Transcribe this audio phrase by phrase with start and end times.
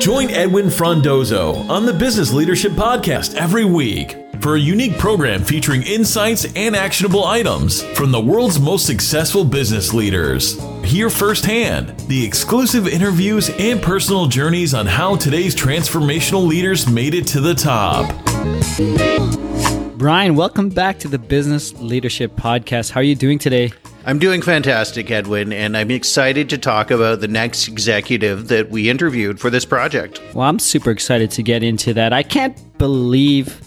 [0.00, 5.82] Join Edwin Frondozo on the Business Leadership Podcast every week for a unique program featuring
[5.82, 10.58] insights and actionable items from the world's most successful business leaders.
[10.82, 17.26] Hear firsthand the exclusive interviews and personal journeys on how today's transformational leaders made it
[17.28, 18.08] to the top.
[19.98, 22.90] Brian, welcome back to the Business Leadership Podcast.
[22.90, 23.72] How are you doing today?
[24.06, 28.88] I'm doing fantastic, Edwin, and I'm excited to talk about the next executive that we
[28.88, 30.22] interviewed for this project.
[30.34, 32.14] Well, I'm super excited to get into that.
[32.14, 33.60] I can't believe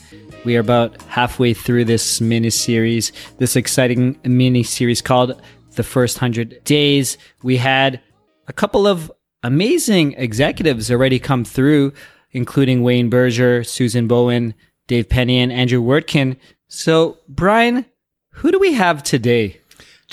[0.44, 5.40] we are about halfway through this mini series, this exciting mini series called
[5.76, 7.20] The First 100 Days.
[7.44, 8.02] We had
[8.48, 9.12] a couple of
[9.44, 11.94] amazing executives already come through,
[12.32, 14.56] including Wayne Berger, Susan Bowen,
[14.88, 16.38] Dave Penny, and Andrew Wertkin.
[16.70, 17.86] So, Brian,
[18.32, 19.62] who do we have today?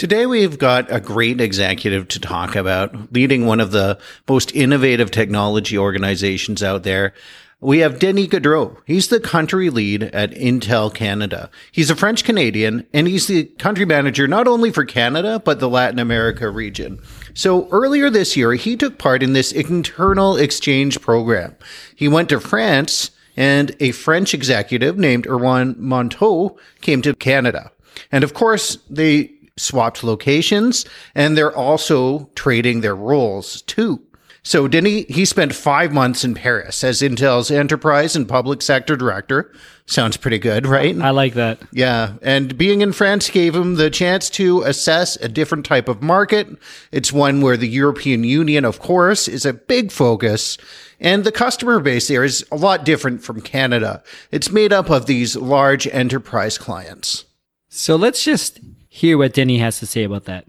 [0.01, 5.11] Today, we've got a great executive to talk about, leading one of the most innovative
[5.11, 7.13] technology organizations out there.
[7.61, 8.79] We have Denis Gaudreault.
[8.87, 11.51] He's the country lead at Intel Canada.
[11.71, 15.69] He's a French Canadian and he's the country manager not only for Canada, but the
[15.69, 16.99] Latin America region.
[17.35, 21.57] So earlier this year, he took part in this internal exchange program.
[21.95, 27.71] He went to France and a French executive named Erwan Monteau came to Canada.
[28.11, 34.03] And of course, they swapped locations and they're also trading their roles too.
[34.43, 39.53] So Denny, he spent five months in Paris as Intel's enterprise and public sector director.
[39.85, 40.97] Sounds pretty good, right?
[40.99, 41.61] I like that.
[41.73, 42.15] Yeah.
[42.23, 46.49] And being in France gave him the chance to assess a different type of market.
[46.91, 50.57] It's one where the European Union, of course, is a big focus.
[51.01, 54.03] And the customer base there is a lot different from Canada.
[54.31, 57.27] It's made up of these large enterprise clients.
[57.69, 60.45] So let's just hear what Denny has to say about that.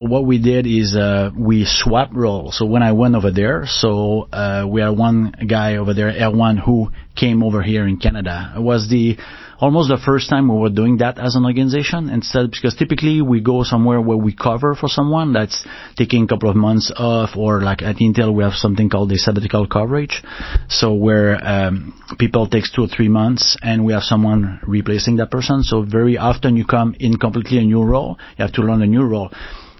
[0.00, 2.58] What we did is uh, we swapped roles.
[2.58, 6.58] So when I went over there, so uh, we had one guy over there, Erwan,
[6.58, 8.52] who came over here in Canada.
[8.56, 9.16] It was the
[9.64, 13.40] almost the first time we were doing that as an organization instead because typically we
[13.40, 15.66] go somewhere where we cover for someone that's
[15.96, 19.16] taking a couple of months off or like at Intel we have something called the
[19.16, 20.22] sabbatical coverage.
[20.68, 25.30] So where um, people takes two or three months and we have someone replacing that
[25.30, 25.62] person.
[25.62, 28.18] So very often you come in completely a new role.
[28.36, 29.30] You have to learn a new role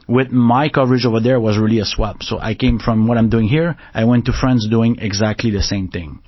[0.09, 2.23] with my coverage over there was really a swap.
[2.23, 3.77] So I came from what I'm doing here.
[3.93, 6.24] I went to France doing exactly the same thing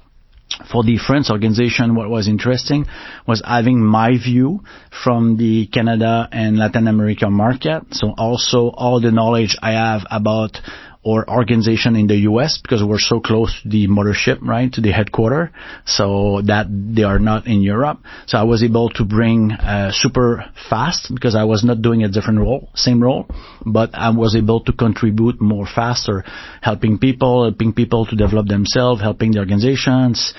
[0.70, 2.86] for the French organization, what was interesting
[3.26, 7.82] was having my view from the Canada and Latin America market.
[7.90, 10.58] So also all the knowledge I have about
[11.06, 14.90] our organization in the US because we're so close to the mothership, right, to the
[14.90, 15.52] headquarter,
[15.84, 17.98] so that they are not in Europe.
[18.26, 22.08] So I was able to bring uh, super fast because I was not doing a
[22.08, 23.26] different role, same role,
[23.64, 26.24] but I was able to contribute more faster,
[26.60, 30.34] helping people, helping people to develop themselves, helping the organizations,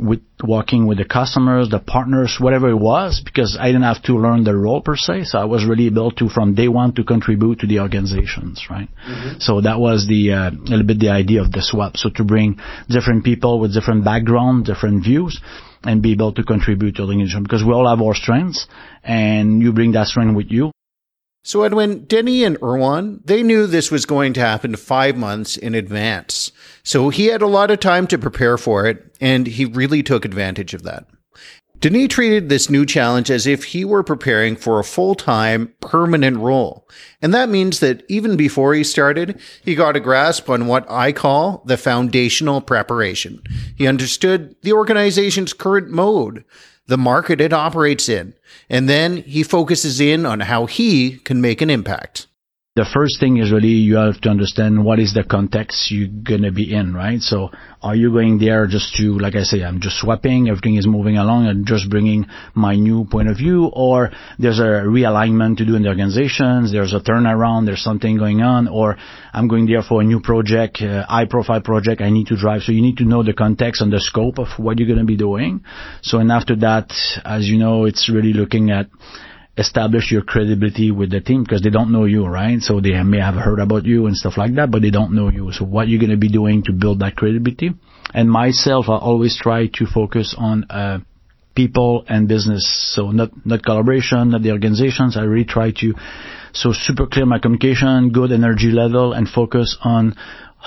[0.00, 4.14] with working with the customers, the partners, whatever it was, because I didn't have to
[4.14, 5.24] learn the role per se.
[5.24, 8.88] So I was really able to, from day one, to contribute to the organizations, right?
[9.06, 9.38] Mm-hmm.
[9.40, 11.96] So that was the uh, a little bit the idea of the swap.
[11.96, 12.58] So to bring
[12.88, 15.40] different people with different background, different views,
[15.82, 18.66] and be able to contribute to the organization because we all have our strengths,
[19.04, 20.72] and you bring that strength with you.
[21.42, 25.74] So Edwin, Denny and Erwan, they knew this was going to happen five months in
[25.74, 26.52] advance.
[26.82, 30.24] So he had a lot of time to prepare for it, and he really took
[30.26, 31.06] advantage of that.
[31.78, 36.86] Denis treated this new challenge as if he were preparing for a full-time, permanent role.
[37.22, 41.12] And that means that even before he started, he got a grasp on what I
[41.12, 43.42] call the foundational preparation.
[43.76, 46.44] He understood the organization's current mode,
[46.90, 48.34] the market it operates in,
[48.68, 52.26] and then he focuses in on how he can make an impact
[52.76, 56.42] the first thing is really you have to understand what is the context you're going
[56.42, 57.20] to be in, right?
[57.20, 57.50] So
[57.82, 61.16] are you going there just to, like I say, I'm just swapping, everything is moving
[61.16, 65.74] along and just bringing my new point of view, or there's a realignment to do
[65.74, 68.96] in the organizations, there's a turnaround, there's something going on, or
[69.32, 72.62] I'm going there for a new project, uh, high profile project I need to drive.
[72.62, 75.04] So you need to know the context and the scope of what you're going to
[75.04, 75.64] be doing.
[76.02, 76.92] So and after that,
[77.24, 78.86] as you know, it's really looking at
[79.56, 82.60] establish your credibility with the team because they don't know you, right?
[82.60, 85.28] So they may have heard about you and stuff like that, but they don't know
[85.28, 85.52] you.
[85.52, 87.70] So what you're going to be doing to build that credibility.
[88.14, 91.00] And myself, I always try to focus on, uh,
[91.54, 92.64] people and business.
[92.94, 95.16] So not, not collaboration, not the organizations.
[95.16, 95.94] I really try to,
[96.52, 100.14] so super clear my communication, good energy level and focus on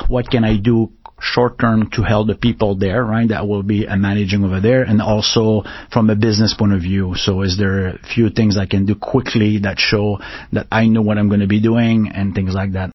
[0.07, 0.91] what can I do
[1.23, 3.29] short term to help the people there, right?
[3.29, 7.15] That will be uh, managing over there and also from a business point of view.
[7.15, 10.19] So is there a few things I can do quickly that show
[10.51, 12.91] that I know what I'm going to be doing and things like that?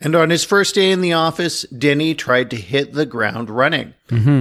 [0.00, 3.94] And on his first day in the office, Denny tried to hit the ground running.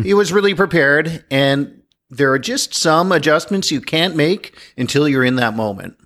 [0.03, 1.81] He was really prepared, and
[2.11, 5.97] there are just some adjustments you can't make until you're in that moment.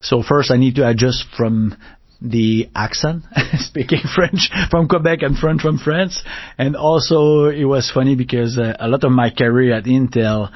[0.00, 1.76] So first I need to adjust from
[2.20, 3.24] the accent,
[3.58, 6.22] speaking French from Quebec and French from France.
[6.56, 10.50] And also it was funny because uh, a lot of my career at Intel,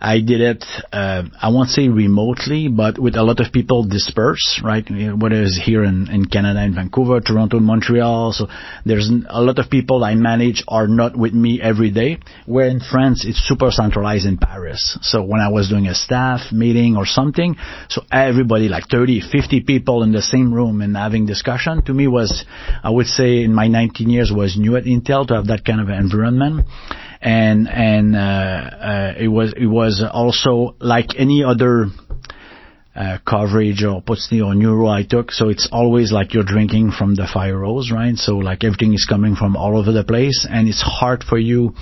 [0.00, 4.62] I did it, uh, I won't say remotely, but with a lot of people dispersed,
[4.62, 4.84] right?
[4.88, 8.32] Whether it's here in, in Canada, in Vancouver, Toronto, Montreal.
[8.32, 8.46] So
[8.86, 12.18] there's a lot of people I manage are not with me every day.
[12.46, 14.98] Where in France, it's super centralized in Paris.
[15.02, 17.56] So when I was doing a staff meeting or something,
[17.88, 22.06] so everybody, like 30, 50 people in the same room and having discussion, to me
[22.06, 22.44] was,
[22.84, 25.80] I would say in my 19 years was new at Intel to have that kind
[25.80, 26.66] of environment
[27.20, 31.86] and and uh, uh, it was it was also like any other
[32.94, 35.30] uh, coverage or opportunity or neuro I took.
[35.30, 38.16] So it's always like you're drinking from the fire hose, right?
[38.16, 41.74] So like everything is coming from all over the place, and it's hard for you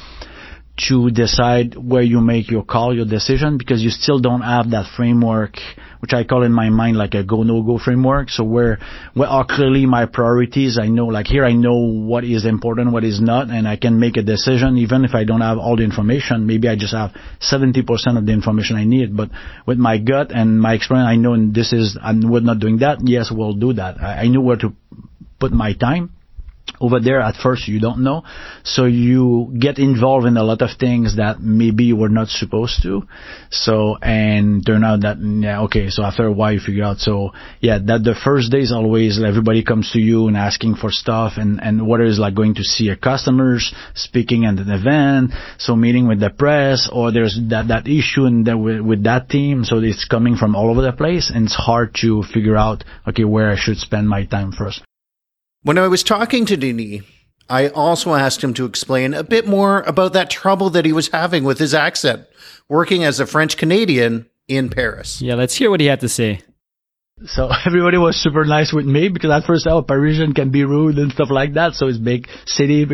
[0.88, 4.86] to decide where you make your call, your decision, because you still don't have that
[4.94, 5.56] framework,
[6.00, 8.28] which I call in my mind like a go no go framework.
[8.28, 8.78] So where
[9.14, 10.78] where are clearly my priorities?
[10.78, 13.98] I know like here I know what is important, what is not, and I can
[13.98, 16.46] make a decision even if I don't have all the information.
[16.46, 19.30] Maybe I just have 70% of the information I need, but
[19.66, 22.98] with my gut and my experience, I know this is I'm we're not doing that.
[23.02, 23.98] Yes, we'll do that.
[24.00, 24.74] I, I know where to
[25.40, 26.15] put my time
[26.80, 28.22] over there at first you don't know.
[28.64, 32.82] So you get involved in a lot of things that maybe you were not supposed
[32.82, 33.02] to.
[33.50, 36.98] So and turn out that yeah okay so after a while you figure out.
[36.98, 40.90] So yeah that the first day is always everybody comes to you and asking for
[40.90, 45.32] stuff and and what is like going to see a customers speaking at an event
[45.58, 49.28] so meeting with the press or there's that that issue and that with, with that
[49.28, 49.64] team.
[49.64, 53.24] So it's coming from all over the place and it's hard to figure out okay
[53.24, 54.82] where I should spend my time first
[55.66, 57.02] When I was talking to Denis,
[57.50, 61.08] I also asked him to explain a bit more about that trouble that he was
[61.08, 62.22] having with his accent,
[62.68, 65.20] working as a French Canadian in Paris.
[65.20, 66.40] Yeah, let's hear what he had to say.
[67.24, 70.98] So everybody was super nice with me because at first, oh, Parisian can be rude
[70.98, 71.72] and stuff like that.
[71.72, 72.86] So it's big city.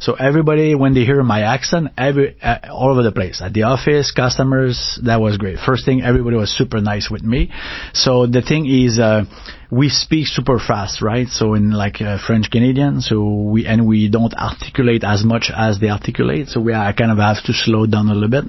[0.00, 3.62] So everybody, when they hear my accent, every uh, all over the place at the
[3.62, 5.60] office, customers, that was great.
[5.64, 7.50] First thing, everybody was super nice with me.
[7.94, 9.24] So the thing is, uh,
[9.70, 11.28] we speak super fast, right?
[11.28, 15.78] So in like uh, French Canadian, so we and we don't articulate as much as
[15.78, 16.48] they articulate.
[16.48, 18.44] So we I kind of have to slow down a little bit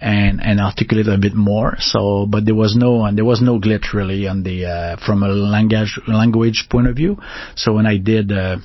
[0.00, 1.76] and and articulate a bit more.
[1.78, 5.22] So, but there was no and there was no glitch really on the uh, from
[5.22, 7.18] a language language point of view.
[7.54, 8.32] So when I did.
[8.32, 8.58] Uh,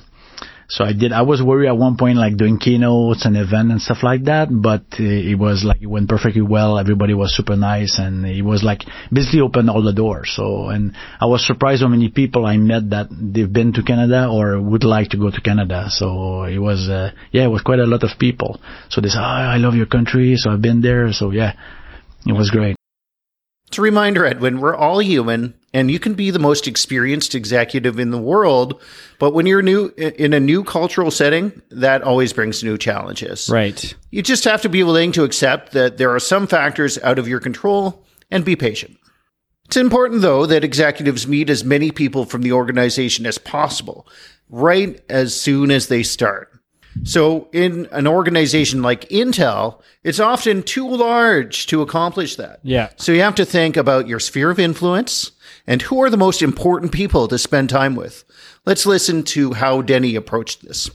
[0.72, 1.12] so I did.
[1.12, 4.48] I was worried at one point, like doing keynotes and event and stuff like that.
[4.50, 6.78] But it was like it went perfectly well.
[6.78, 8.80] Everybody was super nice, and it was like
[9.12, 10.32] basically opened all the doors.
[10.34, 14.28] So and I was surprised how many people I met that they've been to Canada
[14.32, 15.88] or would like to go to Canada.
[15.90, 18.58] So it was uh, yeah, it was quite a lot of people.
[18.88, 20.36] So they said, oh, I love your country.
[20.36, 21.12] So I've been there.
[21.12, 21.52] So yeah,
[22.26, 22.81] it was great.
[23.72, 27.98] It's a reminder, Edwin, we're all human and you can be the most experienced executive
[27.98, 28.78] in the world.
[29.18, 33.48] But when you're new in a new cultural setting, that always brings new challenges.
[33.48, 33.94] Right.
[34.10, 37.26] You just have to be willing to accept that there are some factors out of
[37.26, 38.98] your control and be patient.
[39.64, 44.06] It's important, though, that executives meet as many people from the organization as possible,
[44.50, 46.52] right as soon as they start.
[47.04, 52.60] So, in an organization like Intel, it's often too large to accomplish that.
[52.62, 52.90] Yeah.
[52.96, 55.32] So, you have to think about your sphere of influence
[55.66, 58.24] and who are the most important people to spend time with.
[58.66, 60.90] Let's listen to how Denny approached this.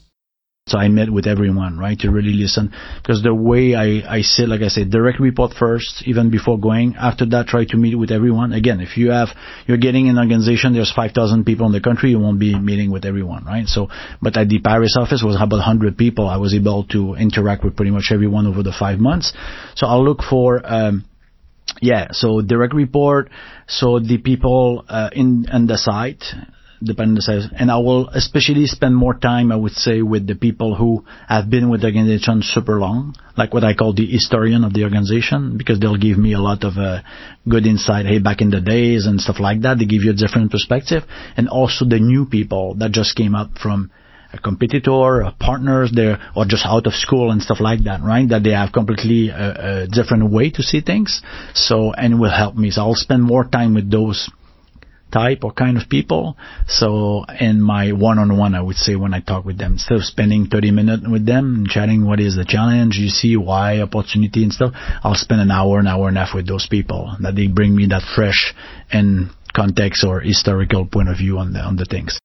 [0.67, 2.73] So I met with everyone, right, to really listen.
[3.01, 6.95] Because the way I, I sit, like I said, direct report first, even before going.
[6.99, 8.51] After that, try to meet with everyone.
[8.51, 9.29] Again, if you have,
[9.65, 13.05] you're getting an organization, there's 5,000 people in the country, you won't be meeting with
[13.05, 13.65] everyone, right?
[13.65, 13.87] So,
[14.21, 16.27] but at the Paris office was about 100 people.
[16.27, 19.33] I was able to interact with pretty much everyone over the five months.
[19.75, 21.05] So I'll look for, um,
[21.81, 23.29] yeah, so direct report,
[23.67, 26.23] so the people uh, in on the site,
[26.83, 30.27] depending on the size, and I will especially spend more time, I would say, with
[30.27, 34.05] the people who have been with the organization super long, like what I call the
[34.05, 37.01] historian of the organization, because they'll give me a lot of uh,
[37.47, 39.79] good insight, hey, back in the days and stuff like that.
[39.79, 41.03] They give you a different perspective,
[41.35, 43.91] and also the new people that just came up from
[44.33, 48.27] a competitor, a partners there, or just out of school and stuff like that, right?
[48.27, 51.21] That they have completely a, a different way to see things.
[51.53, 52.69] So, and it will help me.
[52.71, 54.29] So I'll spend more time with those
[55.11, 56.37] type or kind of people.
[56.67, 60.47] So in my one-on-one, I would say when I talk with them, instead of spending
[60.47, 64.53] 30 minutes with them and chatting what is the challenge, you see why, opportunity and
[64.53, 64.73] stuff,
[65.03, 67.75] I'll spend an hour, an hour and a half with those people that they bring
[67.75, 68.53] me that fresh
[68.91, 72.19] and context or historical point of view on the, on the things.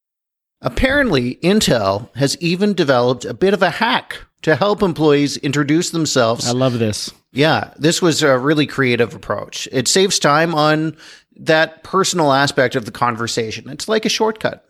[0.61, 6.47] Apparently, Intel has even developed a bit of a hack to help employees introduce themselves.
[6.47, 7.11] I love this.
[7.33, 9.67] Yeah, this was a really creative approach.
[9.73, 10.97] It saves time on
[11.37, 13.69] that personal aspect of the conversation.
[13.69, 14.65] It's like a shortcut.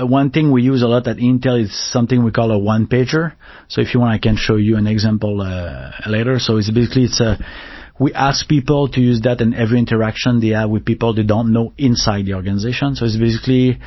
[0.00, 2.86] Uh, one thing we use a lot at Intel is something we call a one
[2.86, 3.34] pager.
[3.68, 6.38] So if you want, I can show you an example uh, later.
[6.38, 7.38] So it's basically it's a
[8.00, 11.52] we ask people to use that in every interaction they have with people they don't
[11.52, 12.96] know inside the organization.
[12.96, 13.80] So it's basically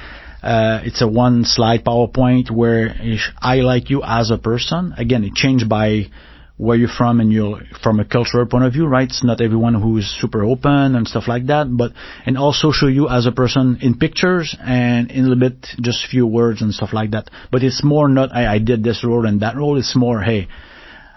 [0.43, 2.95] uh, it's a one slide PowerPoint where
[3.41, 4.93] I like you as a person.
[4.95, 6.11] Again, it changed by
[6.57, 9.09] where you're from and you're from a cultural point of view, right?
[9.09, 11.91] It's not everyone who is super open and stuff like that, but,
[12.25, 16.07] and also show you as a person in pictures and in a little bit, just
[16.09, 17.29] few words and stuff like that.
[17.51, 19.77] But it's more not, I, I did this role and that role.
[19.77, 20.47] It's more, hey,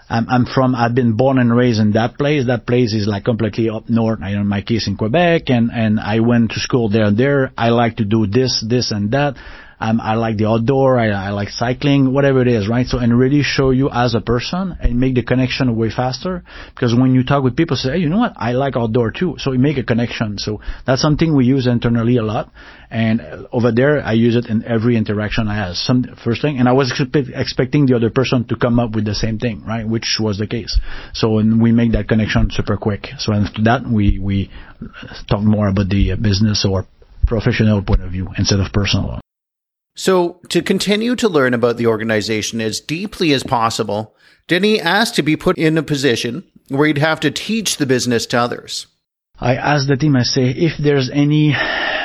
[0.09, 2.47] I'm, I'm from, I've been born and raised in that place.
[2.47, 4.19] That place is like completely up north.
[4.21, 7.53] I, in my case in Quebec and, and I went to school there and there.
[7.57, 9.35] I like to do this, this and that.
[9.79, 12.85] Um, I like the outdoor, I, I like cycling, whatever it is, right?
[12.85, 16.43] So, and really show you as a person and make the connection way faster.
[16.73, 18.33] Because when you talk with people, say, hey, you know what?
[18.35, 19.35] I like outdoor too.
[19.37, 20.37] So you make a connection.
[20.37, 22.51] So that's something we use internally a lot.
[22.91, 25.75] And over there, I use it in every interaction I have.
[25.75, 29.05] Some first thing, and I was expect, expecting the other person to come up with
[29.05, 29.87] the same thing, right?
[29.87, 30.79] Which was the case.
[31.13, 33.07] So and we make that connection super quick.
[33.19, 34.49] So after that, we we
[35.29, 36.87] talk more about the business or
[37.27, 39.19] professional point of view instead of personal.
[39.99, 44.15] So, to continue to learn about the organization as deeply as possible,
[44.47, 48.25] Denny asked to be put in a position where he'd have to teach the business
[48.27, 48.87] to others.
[49.37, 51.53] I asked the team, I say, if there's any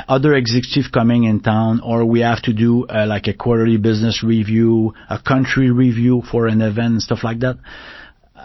[0.08, 4.24] other executive coming in town or we have to do uh, like a quarterly business
[4.24, 7.58] review, a country review for an event, stuff like that,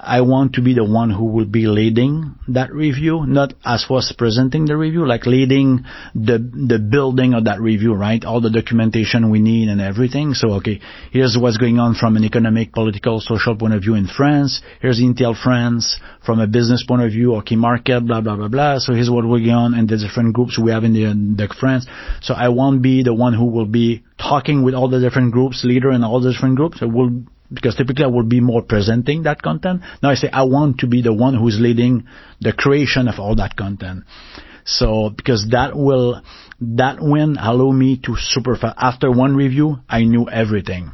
[0.10, 4.12] I want to be the one who will be leading that review, not as was
[4.18, 5.86] presenting the review, like leading
[6.16, 8.26] the the building of that review, right?
[8.26, 10.34] All the documentation we need and everything.
[10.34, 14.08] So, okay, here's what's going on from an economic, political, social point of view in
[14.08, 14.64] France.
[14.82, 18.80] Here's Intel France from a business point of view, okay, market, blah blah blah blah.
[18.80, 21.06] So here's what we're going on and the different groups we have in the,
[21.38, 21.86] the France.
[22.22, 25.64] So I won't be the one who will be talking with all the different groups,
[25.64, 26.80] leader in all the different groups.
[26.82, 27.12] I will
[27.52, 29.82] because typically I would be more presenting that content.
[30.02, 32.08] Now I say I want to be the one who's leading
[32.40, 34.04] the creation of all that content.
[34.66, 36.22] So because that will
[36.62, 38.76] that will allow me to super fast.
[38.80, 40.92] After one review, I knew everything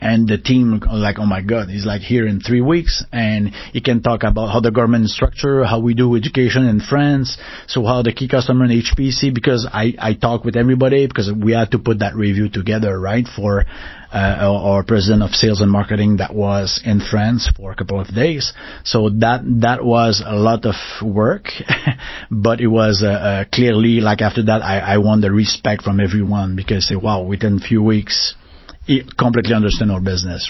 [0.00, 3.80] and the team like, oh my god, he's like here in three weeks, and he
[3.80, 8.02] can talk about how the government structure, how we do education in France, so how
[8.02, 11.78] the key customer in HPC, because I I talk with everybody because we had to
[11.78, 13.64] put that review together, right, for
[14.12, 18.14] uh, our, president of sales and marketing that was in France for a couple of
[18.14, 18.52] days.
[18.84, 21.48] So that that was a lot of work,
[22.30, 26.00] but it was uh, uh, clearly like after that I I won the respect from
[26.00, 28.34] everyone because wow within a few weeks
[29.16, 30.48] completely understand our business.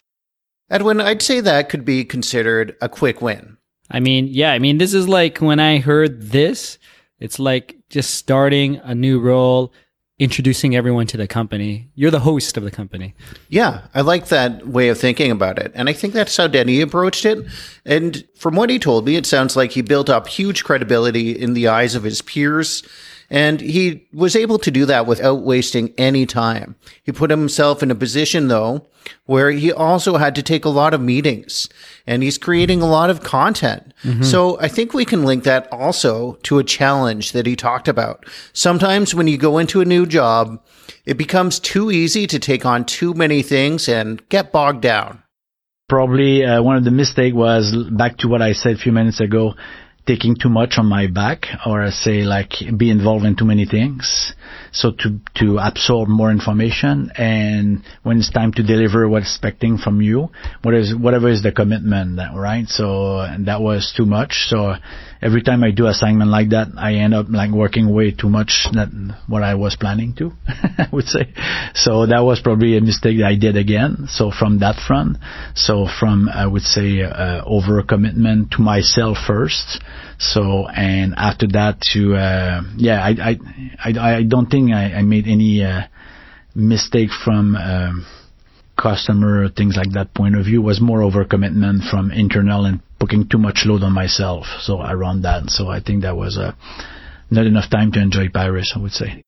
[0.69, 3.57] Edwin, I'd say that could be considered a quick win.
[3.91, 6.79] I mean, yeah, I mean, this is like when I heard this,
[7.21, 9.73] it's like just starting a new role,
[10.19, 11.89] introducing everyone to the company.
[11.95, 13.15] You're the host of the company.
[13.49, 15.71] Yeah, I like that way of thinking about it.
[15.75, 17.47] And I think that's how Denny approached it.
[17.85, 21.55] And from what he told me, it sounds like he built up huge credibility in
[21.55, 22.83] the eyes of his peers
[23.31, 26.77] and he was able to do that without wasting any time.
[27.03, 28.87] He put himself in a position though,
[29.25, 31.69] where he also had to take a lot of meetings
[32.07, 33.93] and he's creating a lot of content.
[34.03, 34.23] Mm-hmm.
[34.23, 38.27] So I think we can link that also to a challenge that he talked about.
[38.53, 40.63] Sometimes when you go into a new job,
[41.05, 45.23] it becomes too easy to take on too many things and get bogged down.
[45.89, 49.21] Probably uh, one of the mistake was back to what I said a few minutes
[49.21, 49.55] ago
[50.07, 53.67] taking too much on my back or I say like be involved in too many
[53.67, 54.33] things
[54.77, 57.11] so to to absorb more information.
[57.17, 60.29] And when it's time to deliver what's expecting from you
[60.63, 62.69] what is whatever is the commitment right?
[62.69, 64.47] So that was too much.
[64.49, 64.75] So
[65.23, 68.69] every time I do assignment like that I end up like working way too much
[68.73, 71.33] than what I was planning to I would say.
[71.75, 74.07] So that was probably a mistake that I did again.
[74.09, 75.17] So from that front
[75.55, 79.81] so from I would say uh, over commitment to myself first
[80.19, 83.39] so and after that to uh, yeah I, I
[83.85, 85.83] I I don't think I, I made any uh,
[86.55, 88.07] mistake from um,
[88.77, 93.29] customer things like that point of view was more over commitment from internal and putting
[93.29, 94.47] too much load on myself.
[94.61, 96.53] So around that, so I think that was uh,
[97.31, 98.73] not enough time to enjoy Paris.
[98.75, 99.26] I would say.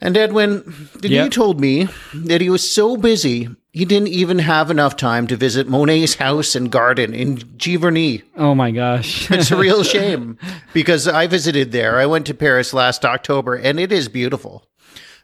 [0.00, 1.24] And Edwin, yep.
[1.24, 5.36] you told me that he was so busy he didn't even have enough time to
[5.36, 8.22] visit Monet's house and garden in Giverny.
[8.34, 9.30] Oh my gosh.
[9.30, 10.38] it's a real shame
[10.72, 11.98] because I visited there.
[11.98, 14.66] I went to Paris last October and it is beautiful.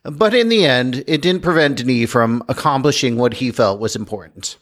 [0.03, 4.59] But in the end, it didn't prevent Denis from accomplishing what he felt was important.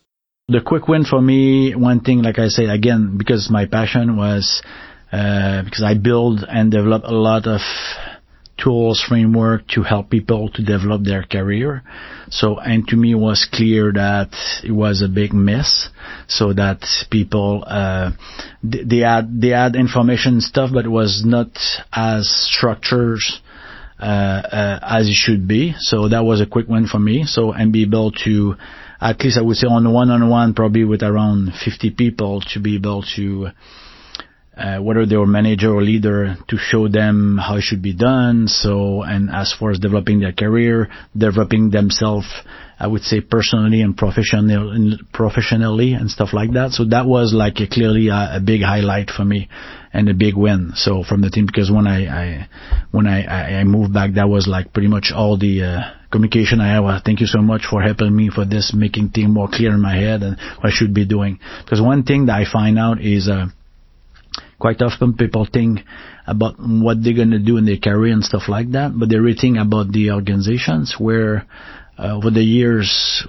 [0.47, 4.63] The quick win for me, one thing, like I say again, because my passion was,
[5.11, 7.61] uh, because I build and develop a lot of
[8.63, 11.83] tools, framework to help people to develop their career.
[12.31, 14.31] So, and to me it was clear that
[14.65, 15.89] it was a big miss.
[16.29, 18.13] So that people, uh,
[18.63, 21.51] they had, they had information stuff, but it was not
[21.93, 23.41] as structures,
[23.99, 25.75] uh, uh, as it should be.
[25.79, 27.25] So that was a quick win for me.
[27.25, 28.55] So, and be able to,
[29.01, 33.03] at least I would say on one-on-one, probably with around 50 people to be able
[33.17, 33.49] to,
[34.61, 38.47] uh, whether they were manager or leader to show them how it should be done.
[38.47, 42.27] So, and as far as developing their career, developing themselves,
[42.79, 46.73] I would say personally and professionally, professionally and stuff like that.
[46.73, 49.49] So that was like a, clearly a, a, big highlight for me
[49.93, 50.73] and a big win.
[50.75, 52.49] So from the team, because when I, I
[52.91, 56.75] when I, I moved back, that was like pretty much all the, uh, communication I
[56.75, 57.03] have.
[57.05, 59.95] Thank you so much for helping me for this, making things more clear in my
[59.95, 61.39] head and what I should be doing.
[61.65, 63.47] Because one thing that I find out is, uh,
[64.61, 65.81] quite often people think
[66.27, 69.17] about what they're going to do in their career and stuff like that, but they
[69.17, 71.47] really about the organizations where
[71.99, 73.27] uh, over the years,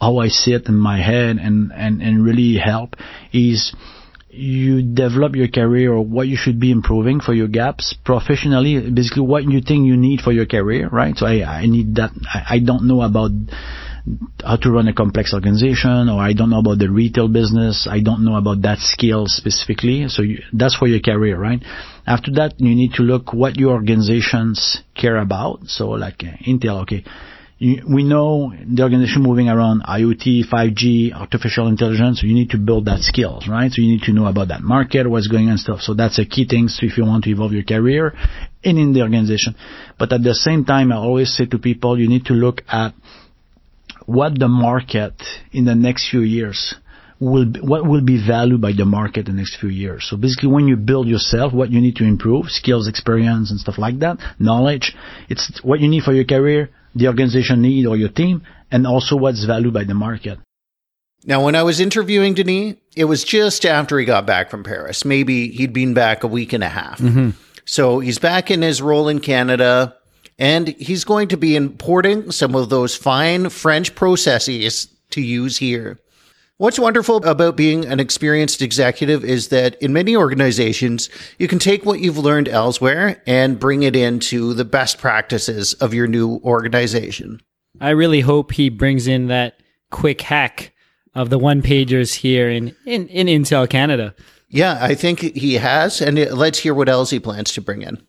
[0.00, 2.94] how I see it in my head and, and, and really help
[3.32, 3.74] is
[4.28, 9.22] you develop your career or what you should be improving for your gaps professionally, basically
[9.22, 11.16] what you think you need for your career, right?
[11.16, 12.10] So I, I need that.
[12.32, 13.30] I, I don't know about
[14.44, 17.88] how to run a complex organization or I don't know about the retail business.
[17.90, 20.08] I don't know about that skill specifically.
[20.08, 21.62] So you, that's for your career, right?
[22.06, 25.64] After that, you need to look what your organizations care about.
[25.66, 27.04] So like uh, Intel, okay.
[27.58, 32.20] You, we know the organization moving around IoT, 5G, artificial intelligence.
[32.20, 33.72] So you need to build that skills, right?
[33.72, 35.80] So you need to know about that market, what's going on stuff.
[35.80, 38.12] So that's a key thing so if you want to evolve your career
[38.62, 39.56] and in the organization.
[39.98, 42.92] But at the same time, I always say to people, you need to look at
[44.06, 45.14] what the market
[45.52, 46.74] in the next few years
[47.20, 50.06] will be, what will be valued by the market in the next few years.
[50.08, 53.78] So basically, when you build yourself, what you need to improve, skills, experience, and stuff
[53.78, 54.94] like that, knowledge,
[55.28, 59.16] it's what you need for your career, the organization need or your team, and also
[59.16, 60.38] what's valued by the market.
[61.24, 65.04] Now, when I was interviewing Denis, it was just after he got back from Paris.
[65.04, 66.98] Maybe he'd been back a week and a half.
[66.98, 67.30] Mm-hmm.
[67.64, 69.96] So he's back in his role in Canada.
[70.38, 75.98] And he's going to be importing some of those fine French processes to use here.
[76.58, 81.84] What's wonderful about being an experienced executive is that in many organizations, you can take
[81.84, 87.42] what you've learned elsewhere and bring it into the best practices of your new organization.
[87.78, 90.72] I really hope he brings in that quick hack
[91.14, 94.14] of the one pagers here in, in, in Intel Canada.
[94.48, 96.00] Yeah, I think he has.
[96.00, 98.02] And let's hear what else he plans to bring in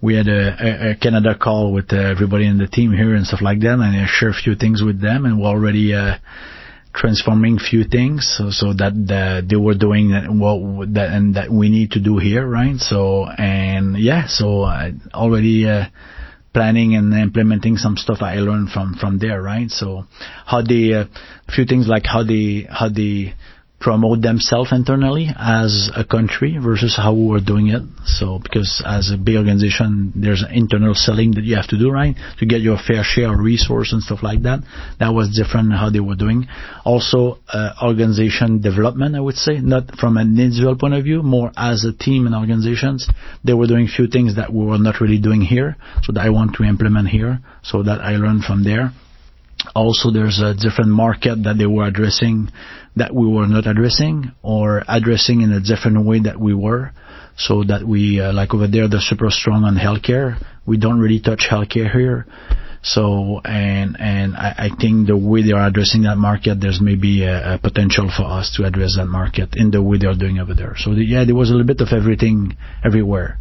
[0.00, 3.40] we had a, a, Canada call with uh, everybody in the team here and stuff
[3.42, 6.16] like that, and I share a few things with them, and we're already uh,
[6.94, 11.68] transforming few things so, so that the, they were doing what that and that we
[11.68, 12.76] need to do here, right?
[12.78, 15.68] So and yeah, so uh, already.
[15.68, 15.86] Uh,
[16.54, 19.70] planning and implementing some stuff I learned from from there, right?
[19.70, 20.06] So
[20.46, 21.04] how they a uh,
[21.54, 23.34] few things like how they how they
[23.80, 27.82] promote themselves internally as a country versus how we were doing it.
[28.04, 32.16] So because as a big organization, there's internal selling that you have to do, right?
[32.40, 34.60] To get your fair share of resource and stuff like that.
[34.98, 36.48] That was different how they were doing.
[36.84, 41.52] Also, uh, organization development, I would say, not from an individual point of view, more
[41.56, 43.08] as a team and organizations.
[43.44, 45.76] They were doing few things that we were not really doing here.
[46.02, 47.40] So that I want to implement here.
[47.62, 48.90] So that I learned from there.
[49.74, 52.48] Also, there's a different market that they were addressing
[52.98, 56.92] that we were not addressing or addressing in a different way that we were.
[57.36, 60.42] So that we, uh, like over there, they're super strong on healthcare.
[60.66, 62.26] We don't really touch healthcare here.
[62.82, 67.24] So, and, and I, I think the way they are addressing that market, there's maybe
[67.24, 70.38] a, a, potential for us to address that market in the way they are doing
[70.38, 70.74] over there.
[70.76, 73.38] So the, yeah, there was a little bit of everything everywhere.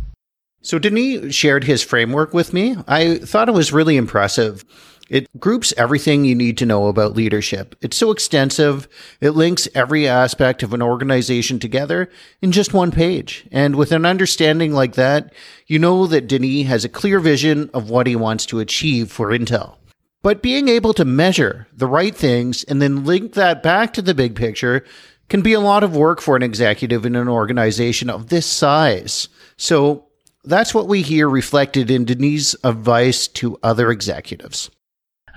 [0.62, 2.76] So Denis shared his framework with me.
[2.88, 4.66] I thought it was really impressive.
[5.10, 7.76] It groups everything you need to know about leadership.
[7.82, 8.88] It's so extensive.
[9.22, 12.10] It links every aspect of an organization together
[12.42, 13.48] in just one page.
[13.52, 15.34] And with an understanding like that,
[15.66, 19.30] you know that Denis has a clear vision of what he wants to achieve for
[19.30, 19.76] Intel.
[20.24, 24.14] But being able to measure the right things and then link that back to the
[24.14, 24.84] big picture
[25.30, 29.30] can be a lot of work for an executive in an organization of this size.
[29.58, 30.08] So
[30.44, 34.70] that's what we hear reflected in Denis' advice to other executives.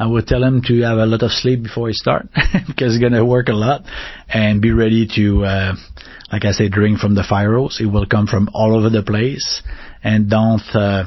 [0.01, 2.27] I would tell him to have a lot of sleep before he start
[2.67, 3.83] because he's gonna work a lot
[4.31, 5.75] and be ready to, uh,
[6.33, 7.79] like I say, drink from the fire hose.
[7.83, 9.61] It will come from all over the place
[10.03, 11.05] and don't, uh,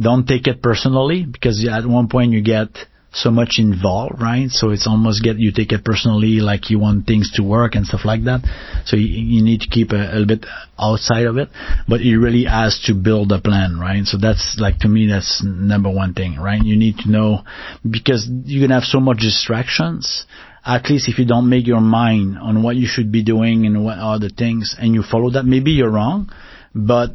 [0.00, 2.70] don't take it personally because at one point you get
[3.14, 4.50] so much involved, right?
[4.50, 7.86] So it's almost get you take it personally, like you want things to work and
[7.86, 8.40] stuff like that.
[8.84, 10.46] So you, you need to keep a, a, little bit
[10.78, 11.48] outside of it,
[11.88, 14.04] but it really has to build a plan, right?
[14.04, 16.62] So that's like to me, that's number one thing, right?
[16.62, 17.44] You need to know
[17.88, 20.26] because you're gonna have so much distractions.
[20.66, 23.84] At least if you don't make your mind on what you should be doing and
[23.84, 26.32] what are the things, and you follow that, maybe you're wrong,
[26.74, 27.10] but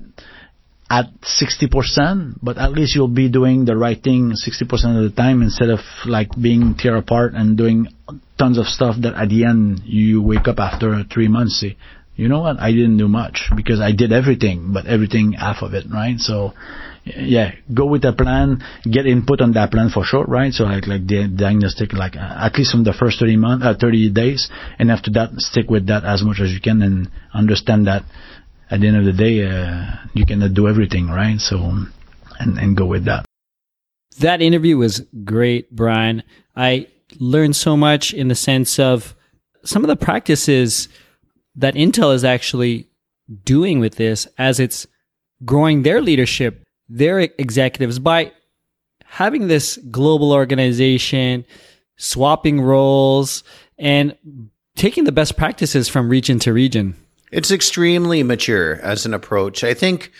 [0.89, 4.63] at 60%, but at least you'll be doing the right thing 60%
[4.97, 7.87] of the time instead of like being tear apart and doing
[8.39, 11.77] tons of stuff that at the end you wake up after three months say,
[12.15, 15.73] you know what, I didn't do much because I did everything, but everything half of
[15.73, 16.19] it, right?
[16.19, 16.53] So,
[17.05, 20.51] yeah, go with a plan, get input on that plan for sure, right?
[20.51, 23.73] So like, like the diagnostic, like uh, at least from the first 30 months, uh,
[23.79, 27.87] 30 days, and after that, stick with that as much as you can and understand
[27.87, 28.03] that
[28.71, 31.39] at the end of the day, uh, you cannot do everything, right?
[31.39, 31.57] So,
[32.39, 33.25] and, and go with that.
[34.19, 36.23] That interview was great, Brian.
[36.55, 36.87] I
[37.19, 39.15] learned so much in the sense of
[39.63, 40.89] some of the practices
[41.55, 42.87] that Intel is actually
[43.43, 44.87] doing with this as it's
[45.45, 48.31] growing their leadership, their executives by
[49.05, 51.45] having this global organization,
[51.97, 53.43] swapping roles,
[53.77, 54.15] and
[54.75, 56.95] taking the best practices from region to region.
[57.31, 59.63] It's extremely mature as an approach.
[59.63, 60.11] I think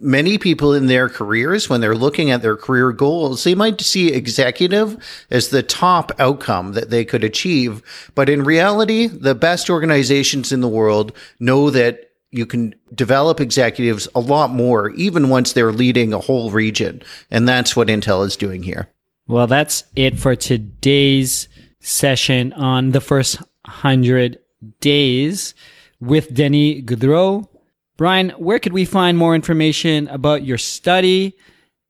[0.00, 4.12] many people in their careers, when they're looking at their career goals, they might see
[4.12, 4.96] executive
[5.30, 7.82] as the top outcome that they could achieve.
[8.14, 14.08] But in reality, the best organizations in the world know that you can develop executives
[14.14, 17.02] a lot more, even once they're leading a whole region.
[17.30, 18.88] And that's what Intel is doing here.
[19.28, 21.48] Well, that's it for today's
[21.80, 24.38] session on the first hundred
[24.80, 25.54] days
[26.00, 27.48] with Denis Gaudreault.
[27.96, 31.34] Brian, where could we find more information about your study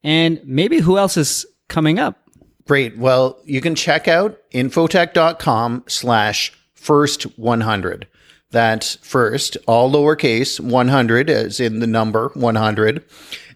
[0.03, 2.29] and maybe who else is coming up?
[2.65, 2.97] Great.
[2.97, 8.07] Well, you can check out infotech.com slash first 100.
[8.51, 13.03] That's first, all lowercase, 100 as in the number 100.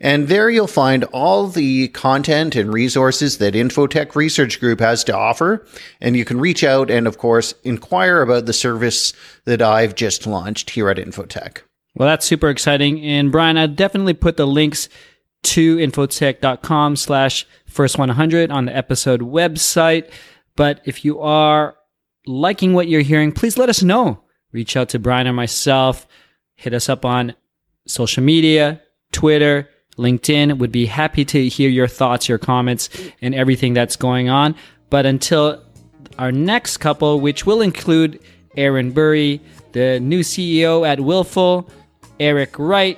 [0.02, 5.16] And there you'll find all the content and resources that Info-Tech Research Group has to
[5.16, 5.66] offer.
[6.02, 9.14] And you can reach out and, of course, inquire about the service
[9.46, 11.64] that I've just launched here at Info-Tech.
[11.96, 13.02] Well, that's super exciting.
[13.02, 14.90] And Brian, I definitely put the links
[15.44, 20.12] to infotech.com slash first 100 on the episode website.
[20.58, 21.76] But if you are
[22.26, 26.08] liking what you're hearing, please let us know reach out to Brian or myself,
[26.56, 27.34] hit us up on
[27.88, 30.58] social media, Twitter, LinkedIn.
[30.58, 32.90] Would be happy to hear your thoughts, your comments,
[33.22, 34.56] and everything that's going on.
[34.90, 35.64] But until
[36.18, 38.20] our next couple, which will include
[38.58, 41.70] Aaron Burry, the new CEO at Willful,
[42.20, 42.98] Eric Wright,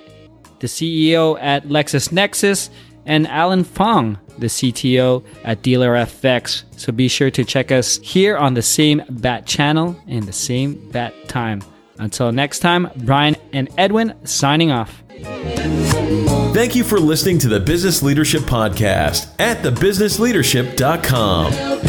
[0.60, 2.70] the CEO at LexisNexis,
[3.06, 6.64] and Alan Fong, the CTO at DealerFX.
[6.78, 10.90] So be sure to check us here on the same bat channel and the same
[10.92, 11.64] bat time.
[12.00, 15.04] Until next time, Brian and Edwin signing off.
[16.54, 21.83] Thank you for listening to the Business Leadership Podcast at thebusinessleadership.com.